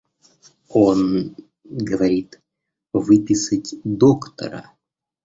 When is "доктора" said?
3.83-4.73